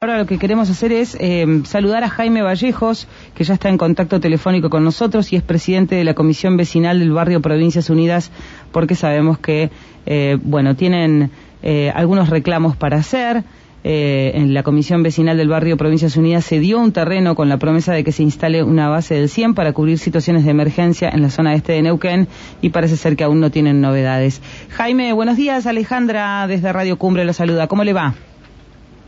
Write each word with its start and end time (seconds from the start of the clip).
Ahora 0.00 0.18
lo 0.18 0.26
que 0.26 0.38
queremos 0.38 0.70
hacer 0.70 0.92
es 0.92 1.16
eh, 1.18 1.62
saludar 1.64 2.04
a 2.04 2.08
Jaime 2.08 2.40
Vallejos, 2.40 3.08
que 3.34 3.42
ya 3.42 3.54
está 3.54 3.68
en 3.68 3.78
contacto 3.78 4.20
telefónico 4.20 4.70
con 4.70 4.84
nosotros 4.84 5.32
y 5.32 5.36
es 5.36 5.42
presidente 5.42 5.96
de 5.96 6.04
la 6.04 6.14
Comisión 6.14 6.56
Vecinal 6.56 7.00
del 7.00 7.10
Barrio 7.10 7.42
Provincias 7.42 7.90
Unidas, 7.90 8.30
porque 8.70 8.94
sabemos 8.94 9.40
que, 9.40 9.72
eh, 10.06 10.38
bueno, 10.40 10.76
tienen 10.76 11.32
eh, 11.64 11.90
algunos 11.92 12.30
reclamos 12.30 12.76
para 12.76 12.98
hacer. 12.98 13.42
en 13.82 14.54
la 14.54 14.62
Comisión 14.62 15.02
Vecinal 15.02 15.36
del 15.36 15.48
Barrio 15.48 15.76
Provincias 15.76 16.16
Unidas 16.16 16.44
se 16.44 16.60
dio 16.60 16.78
un 16.78 16.92
terreno 16.92 17.34
con 17.34 17.48
la 17.48 17.56
promesa 17.56 17.92
de 17.92 18.04
que 18.04 18.12
se 18.12 18.22
instale 18.22 18.62
una 18.62 18.88
base 18.88 19.14
del 19.14 19.28
100 19.28 19.54
para 19.54 19.72
cubrir 19.72 19.98
situaciones 19.98 20.44
de 20.44 20.50
emergencia 20.50 21.08
en 21.08 21.22
la 21.22 21.30
zona 21.30 21.54
este 21.54 21.72
de 21.72 21.82
Neuquén 21.82 22.28
y 22.60 22.68
parece 22.68 22.96
ser 22.96 23.16
que 23.16 23.24
aún 23.24 23.40
no 23.40 23.50
tienen 23.50 23.80
novedades. 23.80 24.42
Jaime, 24.70 25.12
buenos 25.12 25.36
días. 25.36 25.66
Alejandra 25.66 26.46
desde 26.46 26.72
Radio 26.72 26.98
Cumbre 26.98 27.24
lo 27.24 27.32
saluda. 27.32 27.66
¿Cómo 27.66 27.82
le 27.82 27.94
va? 27.94 28.14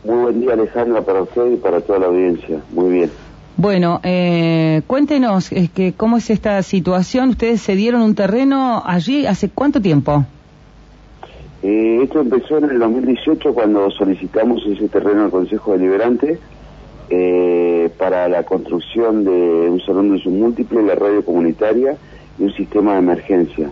Muy 0.03 0.15
buen 0.15 0.41
día, 0.41 0.53
Alejandra, 0.53 1.01
para 1.01 1.21
usted 1.21 1.51
y 1.51 1.57
para 1.57 1.81
toda 1.81 1.99
la 1.99 2.05
audiencia. 2.07 2.59
Muy 2.71 2.91
bien. 2.91 3.11
Bueno, 3.57 3.99
eh, 4.03 4.81
cuéntenos 4.87 5.51
es 5.51 5.69
que, 5.69 5.93
cómo 5.93 6.17
es 6.17 6.29
esta 6.29 6.61
situación. 6.63 7.29
Ustedes 7.29 7.61
se 7.61 7.75
dieron 7.75 8.01
un 8.01 8.15
terreno 8.15 8.81
allí 8.85 9.25
hace 9.25 9.49
cuánto 9.49 9.81
tiempo? 9.81 10.25
Eh, 11.61 11.99
esto 12.01 12.21
empezó 12.21 12.57
en 12.57 12.71
el 12.71 12.79
2018 12.79 13.53
cuando 13.53 13.91
solicitamos 13.91 14.65
ese 14.65 14.87
terreno 14.87 15.25
al 15.25 15.29
Consejo 15.29 15.73
Deliberante 15.73 16.39
eh, 17.11 17.91
para 17.99 18.27
la 18.29 18.43
construcción 18.43 19.23
de 19.23 19.31
un 19.69 19.79
salón 19.81 20.09
de 20.09 20.15
uso 20.15 20.31
múltiple, 20.31 20.81
la 20.81 20.95
radio 20.95 21.23
comunitaria 21.23 21.95
y 22.39 22.43
un 22.43 22.53
sistema 22.53 22.93
de 22.93 22.99
emergencia. 22.99 23.69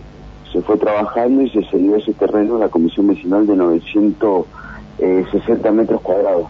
Se 0.52 0.62
fue 0.62 0.76
trabajando 0.76 1.42
y 1.42 1.50
se 1.50 1.64
cedió 1.64 1.96
ese 1.96 2.12
terreno 2.12 2.56
a 2.56 2.60
la 2.60 2.68
Comisión 2.68 3.08
Vecinal 3.08 3.46
de 3.46 3.56
900 3.56 4.46
eh, 5.00 5.24
60 5.32 5.70
metros 5.72 6.00
cuadrados. 6.00 6.48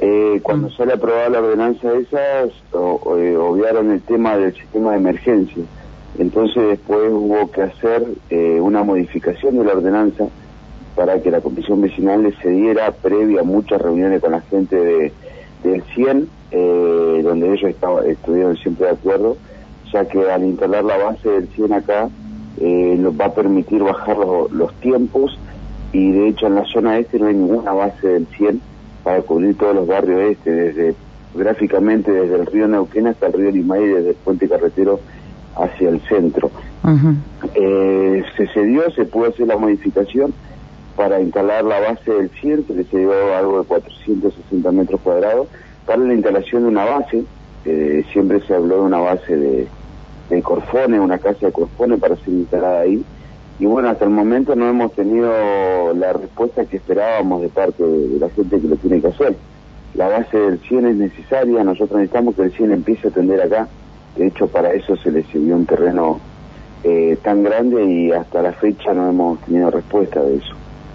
Eh, 0.00 0.40
cuando 0.44 0.68
mm. 0.68 0.72
sale 0.72 0.92
aprobada 0.92 1.28
la 1.28 1.40
ordenanza 1.40 1.92
esa, 1.94 2.44
eh, 2.44 3.36
obviaron 3.36 3.90
el 3.90 4.00
tema 4.02 4.36
del 4.36 4.54
sistema 4.54 4.92
de 4.92 4.98
emergencia. 4.98 5.64
Entonces 6.18 6.68
después 6.68 7.10
hubo 7.10 7.50
que 7.50 7.62
hacer 7.62 8.06
eh, 8.30 8.60
una 8.60 8.82
modificación 8.82 9.58
de 9.58 9.64
la 9.64 9.72
ordenanza 9.72 10.28
para 10.94 11.20
que 11.20 11.30
la 11.30 11.40
comisión 11.40 11.80
vecinal 11.80 12.22
le 12.22 12.32
cediera 12.36 12.90
previa 12.92 13.40
a 13.40 13.44
muchas 13.44 13.80
reuniones 13.80 14.20
con 14.20 14.32
la 14.32 14.40
gente 14.40 14.76
de, 14.76 15.12
del 15.62 15.82
100, 15.94 16.28
donde 17.22 17.52
ellos 17.52 17.72
estuvieron 18.06 18.56
siempre 18.56 18.86
de 18.86 18.92
acuerdo, 18.92 19.36
ya 19.92 20.04
que 20.06 20.28
al 20.28 20.42
instalar 20.42 20.82
la 20.82 20.96
base 20.96 21.28
del 21.28 21.46
100 21.48 21.72
acá, 21.72 22.08
nos 22.60 23.20
va 23.20 23.26
a 23.26 23.32
permitir 23.32 23.80
bajar 23.80 24.16
los 24.50 24.74
tiempos 24.80 25.38
y 25.92 26.12
de 26.12 26.28
hecho 26.28 26.46
en 26.46 26.56
la 26.56 26.64
zona 26.64 26.98
este 26.98 27.18
no 27.18 27.26
hay 27.26 27.34
ninguna 27.34 27.72
base 27.72 28.06
del 28.06 28.26
100 28.26 28.60
para 29.04 29.22
cubrir 29.22 29.56
todos 29.56 29.74
los 29.74 29.86
barrios 29.86 30.32
este, 30.32 30.50
desde 30.50 30.94
gráficamente 31.34 32.10
desde 32.10 32.34
el 32.36 32.46
río 32.46 32.68
Neuquén 32.68 33.06
hasta 33.06 33.26
el 33.26 33.32
río 33.32 33.50
Limay, 33.50 33.86
desde 33.86 34.10
el 34.10 34.16
puente 34.16 34.48
carretero 34.48 35.00
hacia 35.56 35.88
el 35.88 36.00
centro. 36.02 36.50
eh, 37.54 38.24
se 38.36 38.46
cedió, 38.48 38.90
se 38.90 39.04
pudo 39.04 39.28
hacer 39.28 39.46
la 39.46 39.56
modificación 39.56 40.32
para 40.96 41.20
instalar 41.20 41.64
la 41.64 41.80
base 41.80 42.10
del 42.10 42.28
100, 42.30 42.64
que 42.64 42.84
se 42.84 42.98
dio 42.98 43.36
algo 43.36 43.60
de 43.60 43.66
460 43.66 44.72
metros 44.72 45.00
cuadrados, 45.00 45.46
para 45.86 46.02
la 46.02 46.12
instalación 46.12 46.64
de 46.64 46.68
una 46.68 46.84
base, 46.84 47.24
eh, 47.64 48.04
siempre 48.12 48.40
se 48.46 48.54
habló 48.54 48.76
de 48.76 48.82
una 48.82 48.98
base 48.98 49.36
de, 49.36 49.68
de 50.28 50.42
Corfone, 50.42 50.98
una 50.98 51.18
casa 51.18 51.46
de 51.46 51.52
Corfone 51.52 51.98
para 51.98 52.16
ser 52.16 52.30
instalada 52.30 52.80
ahí, 52.80 53.04
y 53.60 53.66
bueno, 53.66 53.88
hasta 53.88 54.04
el 54.04 54.10
momento 54.10 54.54
no 54.54 54.68
hemos 54.68 54.92
tenido 54.92 55.32
la 55.94 56.12
respuesta 56.12 56.64
que 56.64 56.76
esperábamos 56.76 57.42
de 57.42 57.48
parte 57.48 57.82
de, 57.82 58.18
la 58.18 58.28
gente 58.30 58.60
que 58.60 58.68
lo 58.68 58.76
tiene 58.76 59.00
que 59.00 59.08
hacer. 59.08 59.34
La 59.94 60.06
base 60.06 60.38
del 60.38 60.60
100 60.60 60.86
es 60.86 60.96
necesaria, 60.96 61.64
nosotros 61.64 61.98
necesitamos 61.98 62.36
que 62.36 62.42
el 62.42 62.52
100 62.52 62.72
empiece 62.72 63.08
a 63.08 63.10
atender 63.10 63.40
acá. 63.42 63.68
De 64.16 64.28
hecho, 64.28 64.46
para 64.46 64.72
eso 64.72 64.96
se 64.96 65.10
le 65.10 65.24
sirvió 65.24 65.56
un 65.56 65.66
terreno 65.66 66.20
eh, 66.84 67.18
tan 67.22 67.42
grande 67.42 67.84
y 67.84 68.12
hasta 68.12 68.42
la 68.42 68.52
fecha 68.52 68.92
no 68.92 69.08
hemos 69.08 69.40
tenido 69.40 69.70
respuesta 69.70 70.22
de 70.22 70.36
eso. 70.36 70.54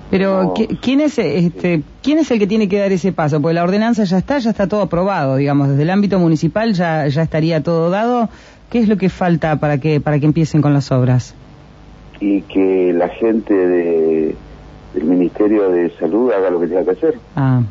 Pero 0.09 0.53
¿quién 0.79 1.01
es 1.01 1.17
este 1.17 1.81
quién 2.03 2.19
es 2.19 2.29
el 2.29 2.37
que 2.37 2.45
tiene 2.45 2.69
que 2.69 2.77
dar 2.77 2.91
ese 2.91 3.11
paso? 3.11 3.41
Porque 3.41 3.55
la 3.55 3.63
ordenanza 3.63 4.03
ya 4.03 4.19
está, 4.19 4.37
ya 4.37 4.51
está 4.51 4.67
todo 4.67 4.83
aprobado, 4.83 5.37
digamos, 5.37 5.69
desde 5.69 5.81
el 5.81 5.89
ámbito 5.89 6.19
municipal 6.19 6.73
ya 6.73 7.07
ya 7.07 7.23
estaría 7.23 7.63
todo 7.63 7.89
dado. 7.89 8.29
¿Qué 8.69 8.79
es 8.79 8.87
lo 8.87 8.97
que 8.97 9.09
falta 9.09 9.55
para 9.55 9.79
que 9.79 9.99
para 9.99 10.19
que 10.19 10.27
empiecen 10.27 10.61
con 10.61 10.73
las 10.73 10.91
obras? 10.91 11.35
Y 12.23 12.41
que 12.43 12.93
la 12.93 13.09
gente 13.09 13.53
de, 13.53 14.35
del 14.93 15.03
Ministerio 15.03 15.69
de 15.69 15.89
Salud 15.99 16.31
haga 16.31 16.49
lo 16.49 16.61
que 16.61 16.67
tenga 16.67 16.85
que 16.85 16.91
hacer. 16.91 17.19
Ah. 17.35 17.61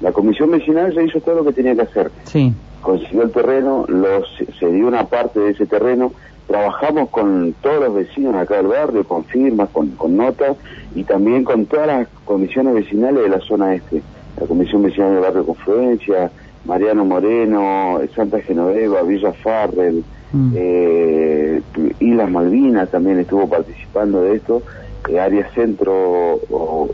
La 0.00 0.10
comisión 0.10 0.50
vecinal 0.50 0.92
ya 0.92 1.02
hizo 1.02 1.20
todo 1.20 1.36
lo 1.36 1.44
que 1.44 1.52
tenía 1.52 1.76
que 1.76 1.82
hacer. 1.82 2.10
Sí. 2.24 2.52
Consiguió 2.82 3.22
el 3.22 3.30
terreno, 3.30 3.84
los, 3.86 4.26
se 4.58 4.72
dio 4.72 4.88
una 4.88 5.04
parte 5.04 5.38
de 5.38 5.50
ese 5.50 5.66
terreno, 5.66 6.10
trabajamos 6.48 7.10
con 7.10 7.54
todos 7.62 7.80
los 7.84 7.94
vecinos 7.94 8.34
acá 8.34 8.56
del 8.56 8.66
barrio, 8.66 9.04
con 9.04 9.24
firmas, 9.24 9.68
con, 9.68 9.90
con 9.90 10.16
notas 10.16 10.56
y 10.96 11.04
también 11.04 11.44
con 11.44 11.66
todas 11.66 11.86
las 11.86 12.08
comisiones 12.24 12.74
vecinales 12.74 13.22
de 13.22 13.28
la 13.28 13.40
zona 13.40 13.74
este. 13.74 14.02
La 14.40 14.46
comisión 14.48 14.82
vecinal 14.82 15.12
del 15.12 15.20
barrio 15.20 15.46
Confluencia, 15.46 16.32
Mariano 16.64 17.04
Moreno, 17.04 18.00
Santa 18.16 18.40
Genoveva, 18.40 19.02
Villa 19.02 19.32
Farrell, 19.32 20.02
mm. 20.32 20.52
eh, 20.54 21.62
Islas 22.00 22.30
Malvinas 22.30 22.90
también 22.90 23.18
estuvo 23.18 23.48
participando 23.48 24.22
de 24.22 24.36
esto, 24.36 24.62
eh, 25.08 25.18
área 25.18 25.48
centro 25.54 26.40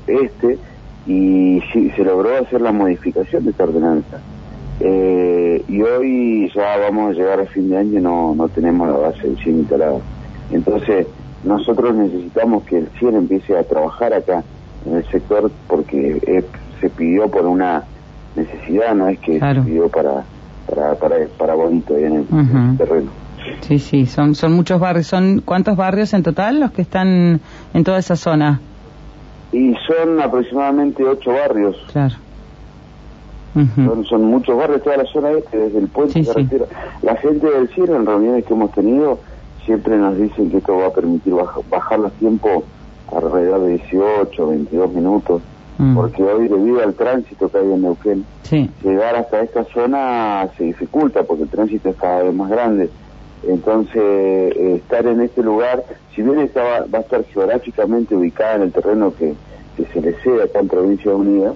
este, 0.07 0.59
y 1.07 1.61
sí, 1.73 1.91
se 1.97 2.05
logró 2.05 2.37
hacer 2.39 2.61
la 2.61 2.73
modificación 2.73 3.45
de 3.45 3.51
esta 3.51 3.65
ordenanza. 3.65 4.21
Eh, 4.81 5.65
y 5.69 5.81
hoy 5.83 6.51
ya 6.55 6.77
vamos 6.79 7.11
a 7.11 7.13
llegar 7.15 7.41
a 7.41 7.47
fin 7.47 7.71
de 7.71 7.79
año 7.79 7.99
y 7.99 8.03
no, 8.03 8.35
no 8.35 8.49
tenemos 8.49 8.89
la 8.89 8.97
base 8.97 9.23
del 9.23 9.37
100 9.39 9.59
instalada. 9.59 9.99
Entonces, 10.51 11.07
nosotros 11.45 11.95
necesitamos 11.95 12.65
que 12.65 12.79
el 12.79 12.89
100 12.99 13.17
empiece 13.17 13.57
a 13.57 13.63
trabajar 13.63 14.13
acá 14.13 14.43
en 14.85 14.97
el 14.97 15.05
sector 15.07 15.51
porque 15.67 16.45
se 16.81 16.91
pidió 16.91 17.29
por 17.29 17.47
una 17.47 17.85
necesidad, 18.35 18.95
no 18.95 19.09
es 19.09 19.19
que 19.21 19.41
se 19.41 19.61
pidió 19.63 19.89
para, 19.89 20.25
para, 20.69 20.95
para, 20.95 21.17
para 21.39 21.55
bonito 21.55 21.95
ahí 21.95 22.05
en 22.05 22.17
el 22.17 22.77
terreno. 22.77 23.11
Sí, 23.61 23.79
sí, 23.79 24.07
son, 24.07 24.35
son 24.35 24.53
muchos 24.53 24.81
barrios. 24.81 25.07
¿Son 25.07 25.43
cuántos 25.45 25.77
barrios 25.77 26.13
en 26.15 26.23
total 26.23 26.61
los 26.61 26.71
que 26.73 26.83
están 26.83 27.41
en 27.75 27.85
toda 27.85 27.99
esa 27.99 28.17
zona? 28.17 28.61
Y 29.53 29.75
son 29.87 30.21
aproximadamente 30.21 31.05
ocho 31.05 31.33
barrios. 31.33 31.77
Claro. 31.93 32.15
son, 34.09 34.25
muchos 34.25 34.57
barrios, 34.57 34.83
toda 34.83 34.99
la 34.99 35.07
zona 35.07 35.31
este, 35.33 35.57
desde 35.57 35.79
el 35.79 35.89
puente 35.89 36.23
La 37.03 37.17
gente 37.17 37.47
del 37.51 37.69
cielo, 37.69 37.97
en 37.97 38.07
reuniones 38.07 38.45
que 38.45 38.55
hemos 38.55 38.73
tenido, 38.73 39.19
siempre 39.65 39.97
nos 39.97 40.17
dicen 40.17 40.51
que 40.51 40.59
esto 40.59 40.77
va 40.77 40.87
a 40.87 40.93
permitir 40.93 41.35
bajar 41.71 41.99
los 41.99 42.13
tiempos 42.15 42.65
alrededor 43.15 43.63
de 43.63 43.69
18, 43.79 44.47
22 44.49 44.93
minutos. 44.93 45.43
Mm. 45.79 45.95
porque 45.95 46.23
hoy 46.23 46.49
debido 46.49 46.83
al 46.83 46.95
tránsito 46.95 47.51
que 47.51 47.59
hay 47.59 47.71
en 47.71 47.83
Neuquén, 47.83 48.25
llegar 48.83 49.15
hasta 49.15 49.43
esta 49.43 49.65
zona 49.65 50.49
se 50.57 50.65
dificulta 50.65 51.23
porque 51.25 51.43
el 51.43 51.51
tránsito 51.51 51.91
es 51.91 51.97
cada 51.97 52.23
vez 52.23 52.35
más 52.35 52.49
grande. 52.49 52.89
Entonces, 53.49 54.57
estar 54.57 55.07
en 55.07 55.21
este 55.21 55.43
lugar, 55.43 55.85
si 56.15 56.23
bien 56.23 56.41
está, 56.41 56.85
va 56.93 56.99
a 56.99 57.03
estar 57.03 57.25
geográficamente 57.25 58.17
ubicada 58.17 58.57
en 58.57 58.63
el 58.63 58.73
terreno 58.73 59.15
que, 59.15 59.35
se 59.93 60.01
le 60.01 60.15
cede 60.23 60.45
acá 60.45 60.61
en 60.61 60.69
Provincia 60.69 61.15
Unida, 61.15 61.53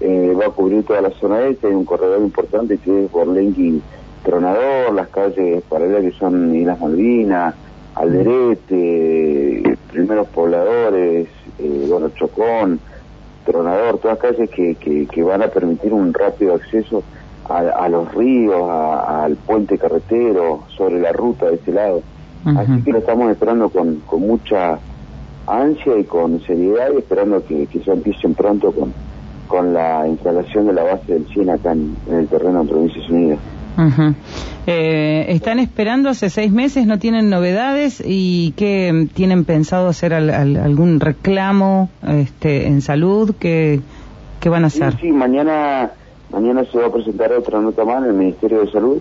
eh, 0.00 0.36
va 0.38 0.46
a 0.46 0.50
cubrir 0.50 0.84
toda 0.84 1.00
la 1.00 1.10
zona 1.12 1.40
este, 1.46 1.68
hay 1.68 1.74
un 1.74 1.86
corredor 1.86 2.20
importante 2.20 2.76
que 2.76 3.04
es 3.04 3.10
Borlenqui 3.10 3.80
Tronador, 4.22 4.92
las 4.92 5.08
calles 5.08 5.62
paralelas 5.68 6.02
que 6.02 6.18
son 6.18 6.54
Islas 6.54 6.78
Malvinas, 6.80 7.54
Alderete, 7.94 9.76
primeros 9.90 10.28
pobladores, 10.28 11.28
eh, 11.58 11.86
bueno, 11.88 12.10
Chocón, 12.10 12.78
Tronador, 13.46 13.98
todas 13.98 14.18
calles 14.18 14.50
que, 14.50 14.74
que 14.76 15.22
van 15.22 15.42
a 15.42 15.48
permitir 15.48 15.92
un 15.94 16.12
rápido 16.12 16.54
acceso 16.54 17.02
a, 17.48 17.88
los 17.88 18.14
ríos, 18.14 18.68
al 18.70 19.36
puente 19.36 19.78
carretero, 19.78 20.64
sobre 20.76 21.00
la 21.00 21.12
ruta 21.12 21.46
de 21.46 21.56
ese 21.56 21.72
lado. 21.72 22.02
Así 22.44 22.82
que 22.82 22.92
lo 22.92 22.98
estamos 22.98 23.30
esperando 23.30 23.68
con, 23.68 23.96
con 24.06 24.20
mucha 24.20 24.78
ansia 25.46 25.98
y 25.98 26.04
con 26.04 26.40
seriedad 26.42 26.88
y 26.94 26.98
esperando 26.98 27.44
que, 27.44 27.66
que 27.66 27.80
ya 27.80 27.92
empiecen 27.92 28.34
pronto 28.34 28.72
con, 28.72 28.92
con 29.52 29.74
la 29.74 30.08
instalación 30.08 30.66
de 30.66 30.72
la 30.72 30.82
base 30.82 31.12
del 31.12 31.26
CIEN 31.26 31.50
acá 31.50 31.72
en, 31.72 31.94
el 32.10 32.26
terreno 32.26 32.62
de 32.62 32.68
Provincias 32.70 33.08
Unidas. 33.10 33.38
eh, 34.66 35.26
están 35.28 35.58
esperando 35.58 36.10
hace 36.10 36.30
seis 36.30 36.52
meses, 36.52 36.86
no 36.86 36.98
tienen 36.98 37.30
novedades 37.30 38.02
y 38.04 38.52
qué 38.56 39.08
tienen 39.14 39.44
pensado 39.44 39.88
hacer 39.88 40.14
algún 40.14 41.00
reclamo 41.00 41.90
este, 42.06 42.66
en 42.66 42.80
salud, 42.80 43.34
¿qué, 43.38 43.80
qué 44.40 44.48
van 44.48 44.64
a 44.64 44.66
hacer? 44.68 44.92
Sí, 44.92 44.98
sí, 45.02 45.12
mañana 45.12 45.90
Mañana 46.32 46.64
se 46.64 46.78
va 46.78 46.86
a 46.86 46.92
presentar 46.92 47.32
otra 47.32 47.60
nota 47.60 47.84
más 47.84 48.02
en 48.02 48.10
el 48.10 48.14
Ministerio 48.14 48.60
de 48.60 48.70
Salud 48.70 48.98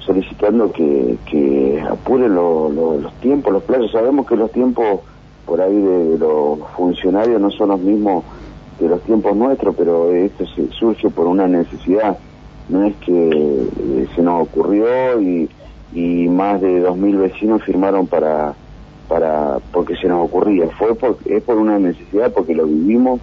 solicitando 0.00 0.72
que, 0.72 1.16
que 1.30 1.80
apuren 1.88 2.34
los 2.34 3.12
tiempos, 3.20 3.52
los 3.52 3.62
plazos. 3.62 3.92
Sabemos 3.92 4.26
que 4.26 4.36
los 4.36 4.50
tiempos 4.50 5.00
por 5.46 5.60
ahí 5.60 5.80
de, 5.80 6.18
los 6.18 6.58
funcionarios 6.76 7.40
no 7.40 7.50
son 7.50 7.68
los 7.68 7.80
mismos 7.80 8.24
de 8.80 8.88
los 8.88 9.00
tiempos 9.02 9.36
nuestros, 9.36 9.74
pero 9.76 10.12
esto 10.12 10.44
se, 10.46 10.68
surge 10.72 11.08
por 11.08 11.26
una 11.26 11.46
necesidad. 11.46 12.18
No 12.68 12.84
es 12.84 12.96
que 12.96 13.12
eh, 13.12 14.08
se 14.14 14.22
nos 14.22 14.42
ocurrió 14.42 15.20
y, 15.20 15.48
y 15.92 16.28
más 16.28 16.60
de 16.60 16.84
2.000 16.84 17.18
vecinos 17.18 17.62
firmaron 17.62 18.06
para 18.06 18.54
para 19.08 19.58
porque 19.72 19.94
se 19.96 20.08
nos 20.08 20.24
ocurría. 20.24 20.68
Fue 20.78 20.94
por, 20.94 21.18
es 21.26 21.42
por 21.42 21.58
una 21.58 21.78
necesidad, 21.78 22.32
porque 22.32 22.54
lo 22.54 22.66
vivimos 22.66 23.20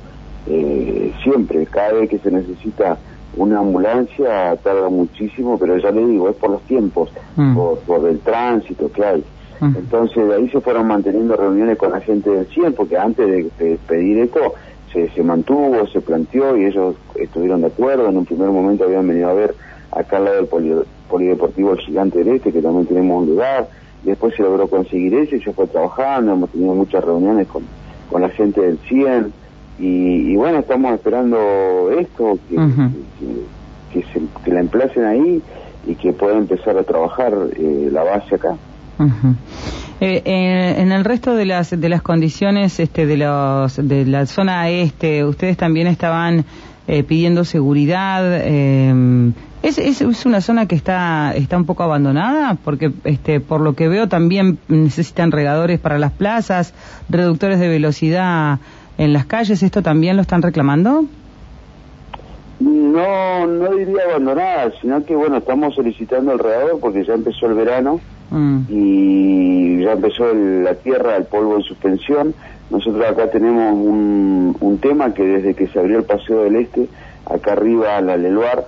eh, 0.47 1.11
siempre. 1.23 1.65
Cada 1.65 1.93
vez 1.93 2.09
que 2.09 2.19
se 2.19 2.29
necesita 2.29 2.97
una 3.35 3.59
ambulancia 3.59 4.55
tarda 4.57 4.89
muchísimo, 4.89 5.57
pero 5.57 5.77
ya 5.77 5.91
le 5.91 6.05
digo, 6.05 6.29
es 6.29 6.35
por 6.35 6.51
los 6.51 6.61
tiempos, 6.63 7.09
mm. 7.35 7.55
por, 7.85 8.07
el 8.07 8.19
tránsito 8.19 8.91
que 8.91 9.05
hay. 9.05 9.23
Mm. 9.59 9.75
Entonces 9.77 10.27
de 10.27 10.35
ahí 10.35 10.49
se 10.49 10.61
fueron 10.61 10.87
manteniendo 10.87 11.35
reuniones 11.35 11.77
con 11.77 11.91
la 11.91 12.01
gente 12.01 12.29
del 12.29 12.45
CIEN, 12.47 12.73
porque 12.73 12.97
antes 12.97 13.27
de, 13.57 13.77
pedir 13.87 14.19
esto 14.19 14.53
se, 14.91 15.09
se 15.09 15.23
mantuvo, 15.23 15.85
se 15.87 16.01
planteó 16.01 16.57
y 16.57 16.65
ellos 16.65 16.95
estuvieron 17.15 17.61
de 17.61 17.67
acuerdo. 17.67 18.09
En 18.09 18.17
un 18.17 18.25
primer 18.25 18.49
momento 18.49 18.85
habían 18.85 19.07
venido 19.07 19.29
a 19.29 19.33
ver 19.33 19.55
acá 19.91 20.17
al 20.17 20.25
lado 20.25 20.37
del 20.37 20.85
Polideportivo 21.09 21.73
El 21.73 21.79
Gigante 21.79 22.19
del 22.19 22.35
Este, 22.35 22.51
que 22.51 22.61
también 22.61 22.87
tenemos 22.87 23.23
un 23.23 23.29
lugar. 23.29 23.69
Después 24.03 24.33
se 24.35 24.43
logró 24.43 24.67
conseguir 24.67 25.13
eso 25.13 25.35
y 25.35 25.39
yo 25.39 25.51
fue 25.53 25.67
trabajando, 25.67 26.33
hemos 26.33 26.49
tenido 26.51 26.73
muchas 26.73 27.03
reuniones 27.03 27.47
con, 27.47 27.63
con 28.09 28.21
la 28.21 28.29
gente 28.29 28.61
del 28.61 28.77
CIEN 28.87 29.33
y, 29.79 30.35
bueno, 30.35 30.59
estamos 30.59 30.93
esperando 30.93 31.89
esto, 31.97 32.37
que, 32.49 32.55
que, 33.93 34.01
se, 34.13 34.21
que, 34.43 34.51
la 34.51 34.59
emplacen 34.59 35.05
ahí 35.05 35.41
y 35.87 35.95
que 35.95 36.11
pueda 36.13 36.37
empezar 36.37 36.77
a 36.77 36.83
trabajar 36.83 37.33
eh, 37.55 37.89
la 37.91 38.03
base 38.03 38.35
acá. 38.35 38.55
Eh, 40.01 40.21
en 40.25 40.91
el 40.91 41.05
resto 41.05 41.35
de 41.35 41.45
las 41.45 41.69
de 41.69 41.89
las 41.89 42.01
condiciones 42.01 42.79
este 42.81 43.05
de 43.05 43.15
los 43.15 43.77
de 43.77 44.05
la 44.05 44.25
zona 44.25 44.69
este 44.69 45.23
ustedes 45.23 45.55
también 45.55 45.87
estaban 45.87 46.43
eh, 46.85 47.03
pidiendo 47.03 47.45
seguridad 47.45 48.23
eh, 48.25 49.31
¿Es, 49.61 49.77
es, 49.77 50.25
una 50.25 50.39
zona 50.39 50.67
que 50.67 50.75
está, 50.75 51.33
está 51.35 51.57
un 51.57 51.65
poco 51.65 51.83
abandonada? 51.83 52.57
Porque 52.63 52.93
este, 53.03 53.41
por 53.41 53.59
lo 53.59 53.73
que 53.73 53.89
veo 53.89 54.07
también 54.07 54.57
necesitan 54.69 55.31
regadores 55.31 55.81
para 55.81 55.99
las 55.99 56.13
plazas, 56.13 56.73
reductores 57.09 57.59
de 57.59 57.67
velocidad 57.67 58.59
en 58.99 59.13
las 59.13 59.25
calles. 59.25 59.63
¿Esto 59.63 59.81
también 59.81 60.15
lo 60.17 60.21
están 60.21 60.43
reclamando? 60.43 61.05
No, 62.59 63.47
no 63.47 63.73
diría 63.73 64.03
abandonada, 64.09 64.71
sino 64.81 65.03
que 65.05 65.15
bueno, 65.15 65.37
estamos 65.37 65.73
solicitando 65.73 66.33
el 66.33 66.39
regador 66.39 66.79
porque 66.81 67.05
ya 67.05 67.13
empezó 67.13 67.45
el 67.45 67.53
verano 67.53 68.01
mm. 68.29 68.59
y 68.67 69.81
ya 69.81 69.93
empezó 69.93 70.33
la 70.33 70.75
tierra, 70.75 71.15
el 71.15 71.23
polvo 71.23 71.55
en 71.55 71.63
suspensión. 71.63 72.35
Nosotros 72.69 73.03
acá 73.09 73.31
tenemos 73.31 73.73
un, 73.73 74.57
un 74.59 74.77
tema 74.79 75.13
que 75.13 75.23
desde 75.23 75.53
que 75.55 75.67
se 75.67 75.79
abrió 75.79 75.99
el 75.99 76.03
Paseo 76.03 76.43
del 76.43 76.57
Este, 76.57 76.89
acá 77.25 77.53
arriba 77.53 78.01
la 78.01 78.17
Leluar, 78.17 78.65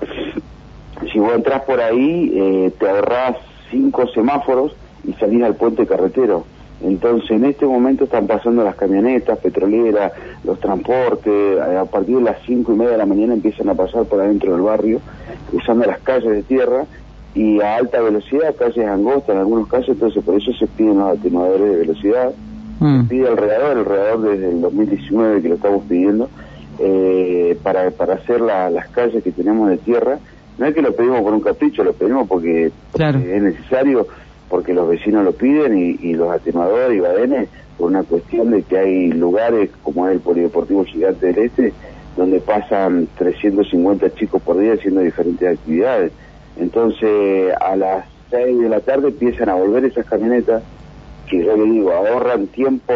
si 1.12 1.20
vos 1.20 1.36
entras 1.36 1.64
por 1.64 1.82
ahí, 1.82 2.32
eh, 2.34 2.72
te 2.80 2.90
ahorrás 2.90 3.36
cinco 3.70 4.08
semáforos 4.14 4.74
y 5.04 5.12
salís 5.14 5.44
al 5.44 5.56
puente 5.56 5.86
carretero. 5.86 6.46
Entonces, 6.84 7.32
en 7.32 7.46
este 7.46 7.66
momento 7.66 8.06
están 8.06 8.28
pasando 8.28 8.64
las 8.64 8.76
camionetas 8.76 9.38
petroleras, 9.40 10.12
los 10.44 10.60
transportes, 10.60 11.32
eh, 11.32 11.78
a 11.78 11.86
partir 11.86 12.18
de 12.18 12.24
las 12.24 12.38
cinco 12.46 12.74
y 12.74 12.78
media 12.78 12.92
de 12.92 12.98
la 12.98 13.06
mañana 13.06 13.34
empiezan 13.34 13.70
a 13.70 13.76
pasar 13.76 14.06
por 14.06 14.20
adentro 14.20 14.54
del 14.54 14.62
barrio, 14.62 15.00
usando 15.54 15.86
las 15.86 16.00
calles 16.00 16.32
de 16.32 16.44
tierra 16.44 16.86
y 17.34 17.62
a 17.62 17.78
alta 17.78 18.02
velocidad, 18.02 18.56
calles 18.58 18.88
angostas 18.88 19.36
en 19.36 19.42
algunos 19.42 19.68
casos, 19.68 19.90
entonces 19.90 20.24
por 20.24 20.36
eso 20.36 20.52
se 20.54 20.68
piden 20.68 21.00
los 21.00 21.18
atenuadores 21.18 21.72
de 21.72 21.78
velocidad. 21.78 22.32
Mm. 22.80 23.02
Se 23.02 23.08
pide 23.08 23.28
alrededor, 23.28 23.78
alrededor 23.78 24.22
desde 24.22 24.50
el 24.50 24.62
2019 24.62 25.42
que 25.42 25.50
lo 25.50 25.56
estamos 25.56 25.84
pidiendo, 25.88 26.30
eh, 26.80 27.58
para, 27.62 27.92
para 27.92 28.16
hacer 28.16 28.42
las 28.42 28.88
calles 28.90 29.24
que 29.24 29.32
tenemos 29.32 29.70
de 29.70 29.78
tierra 29.78 30.18
no 30.62 30.68
es 30.68 30.76
que 30.76 30.82
lo 30.84 30.96
pedimos 30.96 31.22
por 31.22 31.34
un 31.34 31.42
capricho, 31.42 31.84
lo 31.84 31.94
pedimos 31.94 32.28
porque, 32.28 32.72
es 32.94 33.42
necesario, 33.42 34.06
porque 34.52 34.74
los 34.74 34.90
vecinos 34.90 35.24
lo 35.24 35.32
piden 35.32 35.98
y, 36.02 36.14
los 36.14 36.30
atenuadores 36.30 36.98
y 36.98 37.00
badenes, 37.00 37.48
por 37.78 37.90
una 37.90 38.04
cuestión 38.04 38.52
de 38.52 38.64
que 38.64 38.78
hay 38.78 39.12
lugares 39.14 39.70
como 39.82 40.06
es 40.08 40.16
el 40.16 40.20
Polideportivo 40.20 40.84
Gigante 40.84 41.28
del 41.28 41.46
Este, 41.46 41.74
donde 42.18 42.42
pasan 42.42 43.08
350 43.18 44.14
chicos 44.14 44.42
por 44.42 44.60
día 44.60 44.74
haciendo 44.74 45.00
diferentes 45.00 45.58
actividades. 45.58 46.12
Entonces, 46.60 47.54
a 47.62 47.78
las 47.78 48.06
6 48.30 48.60
de 48.60 48.68
la 48.68 48.82
tarde 48.82 49.08
empiezan 49.08 49.48
a 49.48 49.56
volver 49.56 49.86
esas 49.86 50.06
camionetas, 50.06 50.62
que 51.30 51.46
yo 51.46 51.56
le 51.56 51.64
digo, 51.64 51.94
ahorran 51.94 52.48
tiempo 52.48 52.94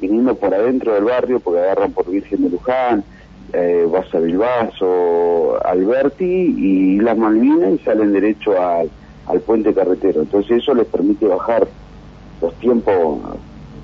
viniendo 0.00 0.34
por 0.34 0.52
adentro 0.52 0.94
del 0.94 1.04
barrio, 1.04 1.38
porque 1.38 1.60
agarran 1.60 1.92
por 1.92 2.10
Virgen 2.10 2.42
de 2.42 2.50
Luján, 2.50 3.04
eh, 3.52 3.86
vas 3.88 4.12
a 4.12 4.18
Bilbaso, 4.18 5.64
Alberti 5.64 6.24
y 6.24 7.00
las 7.00 7.16
Malvinas 7.16 7.74
y 7.74 7.78
salen 7.84 8.12
derecho 8.12 8.60
al, 9.26 9.40
puente 9.40 9.74
carretero. 9.74 10.22
Entonces 10.22 10.62
eso 10.62 10.74
les 10.74 10.86
permite 10.86 11.26
bajar 11.26 11.66
los 12.40 12.54
tiempos 12.54 13.18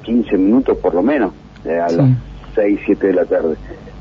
15 0.03 0.37
minutos 0.39 0.79
por 0.79 0.95
lo 0.95 1.03
menos, 1.03 1.33
eh, 1.65 1.79
a 1.79 1.91
las 1.91 2.11
6, 2.55 2.81
7 2.85 3.07
de 3.07 3.13
la 3.13 3.25
tarde. 3.25 3.57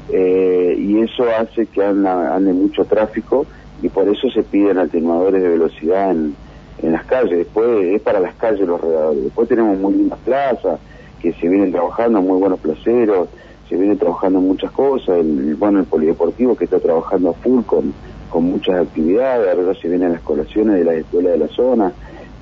Eh, 0.09 0.75
y 0.77 1.01
eso 1.01 1.25
hace 1.37 1.65
que 1.65 1.83
ande, 1.83 2.53
mucho 2.53 2.85
tráfico 2.85 3.45
y 3.81 3.89
por 3.89 4.07
eso 4.07 4.29
se 4.29 4.43
piden 4.43 4.77
atenuadores 4.77 5.41
de 5.41 5.49
velocidad 5.49 6.11
en, 6.11 6.35
en 6.81 6.91
las 6.91 7.05
calles. 7.05 7.37
Después 7.37 7.67
es 7.83 8.01
para 8.01 8.19
las 8.19 8.35
calles 8.35 8.67
los 8.67 8.79
redadores. 8.79 9.23
Después 9.23 9.49
tenemos 9.49 9.77
muy 9.77 9.93
lindas 9.93 10.19
plazas 10.19 10.79
que 11.21 11.33
se 11.33 11.49
vienen 11.49 11.71
trabajando, 11.71 12.21
muy 12.21 12.39
buenos 12.39 12.59
placeros 12.59 13.27
se 13.69 13.75
viene 13.75 13.95
trabajando 13.95 14.39
muchas 14.39 14.71
cosas, 14.71 15.17
el, 15.17 15.55
bueno, 15.55 15.79
el 15.79 15.85
polideportivo 15.85 16.55
que 16.55 16.65
está 16.65 16.79
trabajando 16.79 17.31
a 17.31 17.33
full 17.33 17.63
con, 17.63 17.93
con 18.29 18.43
muchas 18.45 18.87
actividades, 18.87 19.55
ahora 19.55 19.73
se 19.79 19.87
vienen 19.87 20.13
las 20.13 20.21
colaciones 20.21 20.75
de 20.75 20.83
las 20.83 20.95
escuelas 20.95 21.33
de 21.33 21.37
la 21.39 21.47
zona, 21.47 21.91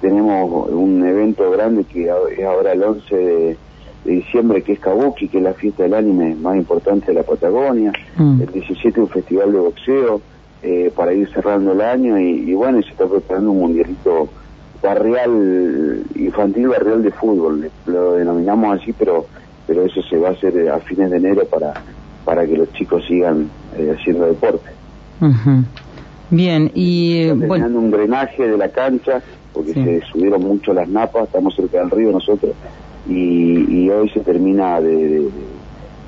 tenemos 0.02 0.70
un 0.70 1.06
evento 1.06 1.50
grande 1.52 1.84
que 1.86 2.04
es 2.04 2.46
ahora 2.46 2.74
el 2.74 2.84
11 2.84 3.16
de, 3.16 3.58
diciembre 4.06 4.62
que 4.62 4.74
es 4.74 4.80
Kabuki, 4.80 5.28
que 5.28 5.40
es 5.40 5.44
la 5.44 5.54
fiesta 5.54 5.82
del 5.82 5.96
anime 5.96 6.36
más 6.36 6.56
importante 6.56 7.08
de 7.08 7.14
la 7.16 7.24
Patagonia, 7.24 7.92
mm. 8.18 8.42
el 8.42 8.52
17 8.52 9.02
un 9.02 9.08
festival 9.08 9.52
de 9.52 9.60
boxeo 9.60 10.22
eh, 10.62 10.92
para 10.96 11.12
ir 11.12 11.28
cerrando 11.34 11.72
el 11.72 11.82
año 11.82 12.20
y, 12.20 12.52
y 12.52 12.54
bueno, 12.54 12.84
se 12.84 12.90
está 12.90 13.08
preparando 13.08 13.52
un 13.52 13.62
mundialito 13.62 14.30
barrial, 14.84 16.04
infantil 16.14 16.68
barrial 16.68 17.02
de 17.02 17.12
fútbol, 17.12 17.72
lo 17.88 18.14
denominamos 18.14 18.80
así, 18.80 18.94
pero 18.94 19.26
pero 19.68 19.86
eso 19.86 20.02
se 20.04 20.18
va 20.18 20.30
a 20.30 20.32
hacer 20.32 20.70
a 20.70 20.80
fines 20.80 21.10
de 21.10 21.18
enero 21.18 21.46
para, 21.46 21.74
para 22.24 22.46
que 22.46 22.58
los 22.58 22.72
chicos 22.74 23.04
sigan 23.08 23.50
eh, 23.78 23.96
haciendo 23.98 24.26
deporte. 24.26 24.70
Bien, 26.30 26.72
y 26.74 27.30
bueno. 27.32 27.68
un 27.68 27.92
drenaje 27.92 28.48
de 28.48 28.58
la 28.58 28.70
cancha, 28.70 29.22
porque 29.54 29.74
se 29.74 30.02
subieron 30.12 30.42
mucho 30.42 30.74
las 30.74 30.90
napas, 30.90 31.26
estamos 31.26 31.56
cerca 31.56 31.80
del 31.80 31.92
río 31.92 32.12
nosotros, 32.12 32.54
y, 33.08 33.90
hoy 33.90 34.10
se 34.10 34.22
termina 34.22 34.82
de, 34.82 35.30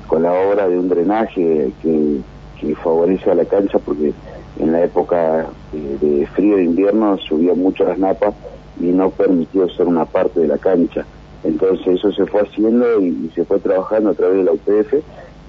con 0.06 0.22
la 0.22 0.32
obra 0.32 0.68
de 0.68 0.78
un 0.78 0.88
drenaje 0.88 1.72
que, 1.80 2.18
que 2.60 2.74
favorece 2.74 3.30
a 3.30 3.34
la 3.34 3.44
cancha, 3.44 3.78
porque 3.78 4.12
en 4.58 4.72
la 4.72 4.84
época 4.84 5.46
de, 5.72 6.26
frío 6.34 6.56
de 6.56 6.64
invierno 6.64 7.16
subía 7.18 7.54
mucho 7.54 7.84
las 7.84 7.98
napas 7.98 8.34
y 8.80 8.86
no 8.86 9.10
permitió 9.10 9.68
ser 9.70 9.86
una 9.86 10.04
parte 10.04 10.40
de 10.40 10.48
la 10.48 10.58
cancha. 10.58 11.04
Entonces 11.44 11.86
eso 11.86 12.12
se 12.12 12.26
fue 12.26 12.42
haciendo 12.42 13.00
y, 13.00 13.30
se 13.34 13.44
fue 13.44 13.58
trabajando 13.60 14.10
a 14.10 14.14
través 14.14 14.38
de 14.38 14.44
la 14.44 14.52
UPF 14.52 14.94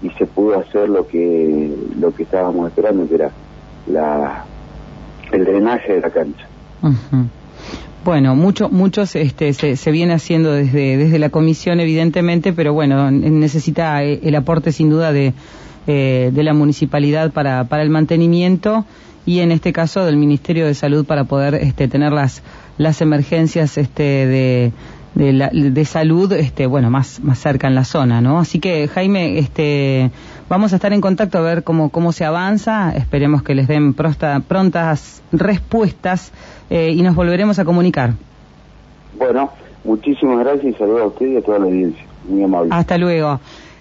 y 0.04 0.10
se 0.12 0.26
pudo 0.26 0.58
hacer 0.58 0.88
lo 0.88 1.08
que 1.08 1.72
lo 2.00 2.14
que 2.14 2.24
estábamos 2.24 2.70
esperando, 2.70 3.08
que 3.08 3.16
era 3.16 3.32
la 3.90 4.46
el 5.32 5.46
drenaje 5.46 5.94
de 5.94 6.02
la 6.02 6.10
cancha. 6.10 6.48
Bueno, 8.04 8.36
mucho, 8.36 8.70
muchos 8.70 9.16
este, 9.16 9.54
se, 9.54 9.76
se, 9.76 9.92
viene 9.92 10.14
haciendo 10.14 10.52
desde, 10.52 10.98
desde 10.98 11.20
la 11.20 11.30
comisión, 11.30 11.80
evidentemente, 11.80 12.54
pero 12.54 12.74
bueno, 12.74 13.12
necesita 13.12 14.04
eh, 14.04 14.20
el 14.24 14.36
aporte 14.36 14.72
sin 14.72 14.90
duda 14.90 15.12
de, 15.12 15.34
eh, 15.86 16.32
de 16.34 16.44
la 16.44 16.54
municipalidad 16.54 17.32
para, 17.32 17.66
para 17.66 17.84
el 17.84 17.90
mantenimiento 17.90 18.86
y 19.26 19.42
en 19.42 19.52
este 19.52 19.74
caso 19.74 20.06
del 20.06 20.16
Ministerio 20.16 20.66
de 20.66 20.74
Salud 20.74 21.06
para 21.06 21.26
poder 21.26 21.56
este, 21.56 21.88
tener 21.88 22.14
las, 22.14 22.42
las 22.78 23.02
emergencias 23.02 23.78
este, 23.78 24.04
de, 24.04 24.72
de, 25.16 25.72
de 25.72 25.86
salud, 25.86 26.32
este, 26.32 26.66
bueno, 26.66 26.90
más, 26.90 27.20
más 27.22 27.38
cerca 27.38 27.68
en 27.68 27.76
la 27.76 27.84
zona, 27.84 28.22
¿no? 28.22 28.40
Así 28.40 28.60
que, 28.60 28.88
Jaime, 28.88 29.38
este, 29.40 30.10
vamos 30.50 30.74
a 30.74 30.78
estar 30.78 30.92
en 30.92 31.00
contacto 31.00 31.38
a 31.38 31.42
ver 31.42 31.64
cómo, 31.64 31.90
cómo 31.90 32.12
se 32.12 32.26
avanza, 32.26 32.92
esperemos 32.96 33.44
que 33.44 33.56
les 33.56 33.68
den 33.68 33.94
prontas 33.94 35.24
respuestas 35.32 36.34
eh, 36.70 36.92
y 36.92 37.02
nos 37.02 37.16
volveremos 37.16 37.60
a 37.60 37.66
comunicar. 37.66 38.14
Bueno, 39.18 39.52
muchísimas 39.84 40.40
gracias 40.40 40.76
y 40.76 40.78
saludos 40.78 41.02
a 41.02 41.06
usted 41.08 41.28
y 41.28 41.38
a 41.38 41.42
toda 41.42 41.60
la 41.60 41.66
audiencia. 41.66 42.04
Muy 42.28 42.44
amable. 42.44 42.70
Hasta 42.72 42.98
luego. 42.98 43.40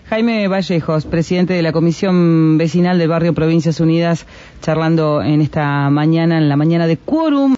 Jaime 0.09 0.49
Vallejos, 0.49 1.05
presidente 1.05 1.53
de 1.53 1.61
la 1.61 1.73
Comisión 1.73 2.57
Vecinal 2.57 2.99
del 2.99 3.09
Barrio 3.09 3.35
Provincias 3.35 3.79
Unidas, 3.79 4.27
charlando 4.63 5.21
en 5.21 5.43
esta 5.43 5.91
mañana, 5.91 6.39
en 6.39 6.49
la 6.49 6.57
mañana 6.57 6.87
de 6.87 6.97
Quórum. 6.97 7.47